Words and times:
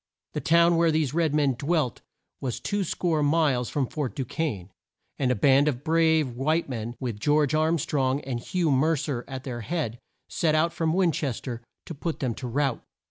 The 0.33 0.41
town 0.41 0.77
where 0.77 0.89
these 0.89 1.13
red 1.13 1.35
men 1.35 1.53
dwelt 1.53 2.01
was 2.39 2.59
two 2.59 2.83
score 2.83 3.21
miles 3.21 3.69
from 3.69 3.85
Fort 3.85 4.15
Du 4.15 4.25
quesne, 4.25 4.71
and 5.19 5.29
a 5.29 5.35
band 5.35 5.67
of 5.67 5.83
brave 5.83 6.31
white 6.31 6.67
men, 6.67 6.95
with 6.99 7.19
John 7.19 7.47
Arm 7.53 7.77
strong 7.77 8.19
and 8.21 8.39
Hugh 8.39 8.71
Mer 8.71 8.95
cer 8.95 9.23
at 9.27 9.43
their 9.43 9.61
head, 9.61 9.99
set 10.27 10.55
out 10.55 10.73
from 10.73 10.93
Win 10.93 11.11
ches 11.11 11.39
ter 11.41 11.61
to 11.85 11.93
put 11.93 12.19
them 12.19 12.33
to 12.33 12.47
rout. 12.47 12.83